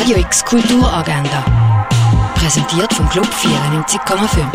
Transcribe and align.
Radio 0.00 0.16
X 0.16 0.42
Kulturagenda. 0.46 1.44
Präsentiert 2.34 2.90
vom 2.90 3.06
Club 3.10 3.26
94,5. 3.26 4.46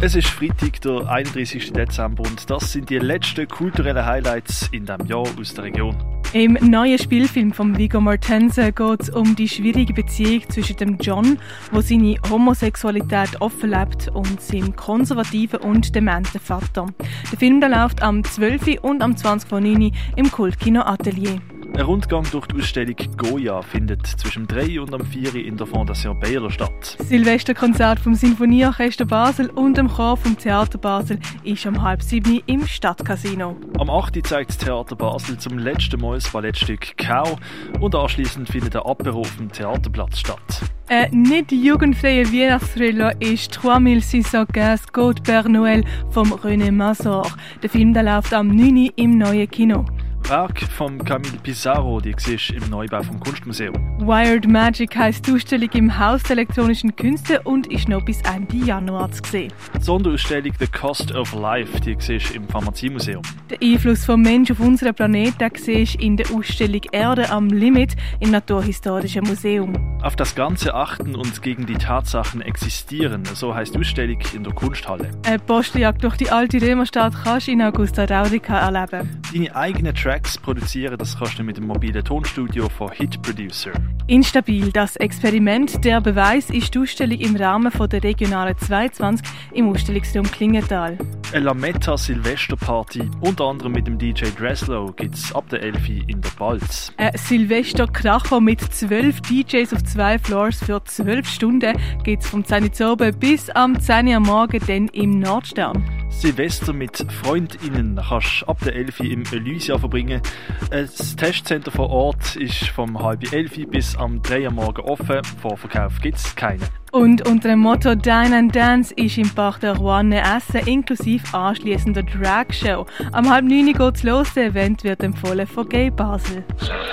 Es 0.00 0.16
ist 0.16 0.26
Freitag, 0.26 0.80
der 0.80 1.08
31. 1.08 1.72
Dezember 1.72 2.24
und 2.24 2.50
das 2.50 2.72
sind 2.72 2.90
die 2.90 2.98
letzten 2.98 3.46
kulturellen 3.46 4.04
Highlights 4.04 4.68
in 4.72 4.84
diesem 4.84 5.06
Jahr 5.06 5.24
aus 5.38 5.54
der 5.54 5.64
Region. 5.64 5.96
Im 6.32 6.54
neuen 6.54 6.98
Spielfilm 6.98 7.52
von 7.52 7.78
Viggo 7.78 8.00
Mortensen 8.00 8.74
geht 8.74 9.02
es 9.02 9.08
um 9.08 9.36
die 9.36 9.48
schwierige 9.48 9.94
Beziehung 9.94 10.42
zwischen 10.48 10.76
dem 10.78 10.98
John, 10.98 11.38
wo 11.70 11.80
seine 11.80 12.16
Homosexualität 12.28 13.40
offen 13.40 13.70
lebt, 13.70 14.08
und 14.08 14.42
seinem 14.42 14.74
konservativen 14.74 15.60
und 15.60 15.94
dementen 15.94 16.40
Vater. 16.40 16.86
Der 17.30 17.38
Film 17.38 17.60
der 17.60 17.68
läuft 17.68 18.02
am 18.02 18.24
12. 18.24 18.82
und 18.82 19.00
am 19.00 19.16
20. 19.16 19.48
von 19.48 19.62
9. 19.62 19.92
im 20.16 20.32
Kultkino 20.32 20.80
Atelier. 20.80 21.40
Ein 21.76 21.82
Rundgang 21.82 22.24
durch 22.32 22.46
die 22.46 22.56
Ausstellung 22.56 22.96
Goya 23.18 23.60
findet 23.60 24.06
zwischen 24.06 24.46
3 24.46 24.80
und 24.80 24.96
4 25.08 25.34
in 25.34 25.58
der 25.58 25.66
Fondation 25.66 26.18
Baylor 26.18 26.50
statt. 26.50 26.96
Silvesterkonzert 27.00 28.00
vom 28.00 28.14
Sinfonieorchester 28.14 29.04
Basel 29.04 29.50
und 29.50 29.76
dem 29.76 29.86
Chor 29.86 30.16
vom 30.16 30.38
Theater 30.38 30.78
Basel 30.78 31.18
ist 31.44 31.66
um 31.66 31.82
halb 31.82 32.02
sieben 32.02 32.40
im 32.46 32.66
Stadtcasino. 32.66 33.56
Am 33.78 33.90
8. 33.90 34.26
zeigt 34.26 34.48
das 34.48 34.56
Theater 34.56 34.96
Basel 34.96 35.36
zum 35.36 35.58
letzten 35.58 36.00
Mal 36.00 36.14
das 36.14 36.30
Ballettstück 36.30 36.96
Kau 36.96 37.36
und 37.78 37.94
anschließend 37.94 38.48
findet 38.48 38.72
der 38.72 38.86
Apero 38.86 39.20
auf 39.20 39.36
dem 39.36 39.52
Theaterplatz 39.52 40.20
statt. 40.20 40.62
Ein 40.88 41.10
nicht 41.10 41.52
jugendfreier 41.52 42.24
Weihnachtsthriller 42.32 43.20
ist 43.20 43.50
3615 43.50 44.92
Code 44.94 45.20
Père 45.20 45.46
Noël 45.46 45.84
vom 46.08 46.32
René 46.32 46.72
Mazor. 46.72 47.26
Der 47.62 47.68
Film 47.68 47.92
der 47.92 48.04
läuft 48.04 48.32
am 48.32 48.48
9. 48.48 48.92
im 48.96 49.18
neuen 49.18 49.50
Kino. 49.50 49.84
Werk 50.28 50.60
von 50.60 50.98
Camille 51.04 51.38
Pizarro, 51.40 52.00
die 52.00 52.12
siehst 52.16 52.50
im 52.50 52.68
Neubau 52.68 53.00
vom 53.00 53.20
Kunstmuseum. 53.20 53.74
Wired 54.00 54.48
Magic 54.48 54.96
heisst 54.96 55.28
die 55.28 55.32
Ausstellung 55.32 55.70
im 55.74 55.98
Haus 55.98 56.24
der 56.24 56.32
elektronischen 56.32 56.96
Künste 56.96 57.40
und 57.42 57.68
ist 57.68 57.88
noch 57.88 58.04
bis 58.04 58.22
Ende 58.22 58.56
Januar 58.56 59.12
zu 59.12 59.22
sehen. 59.30 59.52
Die 59.76 59.84
Sonderausstellung 59.84 60.52
The 60.58 60.66
Cost 60.66 61.14
of 61.14 61.32
Life, 61.32 61.80
die 61.80 61.96
siehst 62.00 62.34
im 62.34 62.48
Pharmaziemuseum. 62.48 63.22
Der 63.50 63.58
Einfluss 63.62 64.04
vom 64.04 64.20
Mensch 64.20 64.50
auf 64.50 64.58
unseren 64.58 64.94
Planeten 64.94 65.48
siehst 65.54 65.94
in 65.94 66.16
der 66.16 66.26
Ausstellung 66.34 66.82
Erde 66.90 67.30
am 67.30 67.46
Limit 67.46 67.94
im 68.18 68.32
Naturhistorischen 68.32 69.22
Museum. 69.22 69.74
Auf 70.02 70.16
das 70.16 70.34
Ganze 70.34 70.74
achten 70.74 71.14
und 71.14 71.40
gegen 71.40 71.66
die 71.66 71.74
Tatsachen 71.74 72.40
existieren, 72.42 73.24
so 73.24 73.54
heißt 73.54 73.74
die 73.74 73.78
Ausstellung 73.78 74.18
in 74.34 74.42
der 74.42 74.52
Kunsthalle. 74.52 75.08
Eine 75.24 75.38
Postenjagd 75.38 76.02
durch 76.02 76.16
die 76.16 76.30
alte 76.30 76.60
Römerstadt 76.60 77.14
kannst 77.22 77.46
du 77.46 77.52
in 77.52 77.62
Augusta 77.62 78.04
Raurica 78.04 78.58
erleben. 78.58 79.22
Deine 79.32 79.56
eigenen 79.56 79.94
Tracks 79.94 80.38
produzieren, 80.38 80.96
das 80.98 81.18
kannst 81.18 81.38
du 81.38 81.42
mit 81.42 81.56
dem 81.56 81.66
mobilen 81.66 82.04
Tonstudio 82.04 82.68
von 82.68 82.92
Hit 82.92 83.20
Producer. 83.22 83.72
Instabil, 84.06 84.70
das 84.70 84.94
Experiment, 84.96 85.84
der 85.84 86.00
Beweis 86.00 86.48
ist 86.50 86.74
die 86.74 86.78
Ausstellung 86.78 87.18
im 87.18 87.34
Rahmen 87.34 87.72
von 87.72 87.88
der 87.88 88.04
Regionale 88.04 88.56
22 88.56 89.26
im 89.52 89.68
Ausstellungsraum 89.68 90.30
Klingenthal. 90.30 90.96
Eine 91.32 91.44
Lametta 91.44 91.96
Silvesterparty, 91.96 93.10
unter 93.20 93.46
anderem 93.46 93.72
mit 93.72 93.88
dem 93.88 93.98
DJ 93.98 94.26
Dreslow, 94.38 94.92
gibt 94.92 95.16
es 95.16 95.34
ab 95.34 95.48
der 95.48 95.60
11 95.60 95.88
in 95.88 96.20
der 96.20 96.30
Balz. 96.38 96.92
Ein 96.96 97.10
Silvester-Kracher 97.16 98.40
mit 98.40 98.60
zwölf 98.60 99.20
DJs 99.22 99.74
auf 99.74 99.82
zwei 99.82 100.20
Floors 100.20 100.60
für 100.60 100.82
zwölf 100.84 101.28
Stunden 101.28 101.76
gibt 102.04 102.22
es 102.22 102.30
vom 102.30 102.44
10 102.44 102.70
Uhr 102.80 102.96
bis 102.96 103.50
am 103.50 103.78
10 103.78 104.06
Uhr 104.06 104.20
Morgen 104.20 104.60
dann 104.68 104.86
im 104.88 105.18
Nordstern. 105.18 105.84
Silvester 106.18 106.72
mit 106.72 107.04
FreundInnen 107.22 108.00
kannst 108.08 108.40
du 108.40 108.46
ab 108.46 108.58
der 108.64 108.74
11 108.74 109.00
im 109.00 109.22
Elysia 109.30 109.78
verbringen. 109.78 110.22
Das 110.70 111.14
Testcenter 111.14 111.70
vor 111.70 111.90
Ort 111.90 112.36
ist 112.36 112.68
vom 112.68 112.98
halb 113.02 113.30
11 113.32 113.68
bis 113.68 113.96
am 113.96 114.22
3 114.22 114.46
Uhr 114.46 114.50
morgen 114.50 114.80
offen. 114.80 115.22
Vorverkauf 115.42 116.00
gibt 116.00 116.16
es 116.16 116.34
keinen. 116.34 116.62
Und 116.90 117.28
unter 117.28 117.50
dem 117.50 117.58
Motto 117.58 117.94
Dine 117.94 118.34
and 118.34 118.56
Dance 118.56 118.94
ist 118.94 119.18
im 119.18 119.28
Park 119.28 119.60
der 119.60 119.76
Rouane 119.76 120.22
Essen 120.22 120.66
inklusive 120.66 121.36
anschließender 121.36 122.02
Drag 122.02 122.50
Show. 122.50 122.86
Am 123.12 123.28
halb 123.28 123.44
9 123.44 123.74
geht's 123.74 124.02
los, 124.02 124.32
der 124.32 124.46
Event 124.46 124.84
wird 124.84 125.02
empfohlen 125.02 125.46
von 125.46 125.68
Gay 125.68 125.90
Basel. 125.90 126.44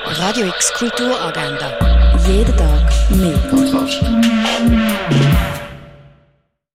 Radio 0.05 0.47
X 0.47 0.73
Kulturagenda. 0.73 1.71
Jeden 2.27 2.57
Tag 2.57 2.91
mehr. 3.11 3.62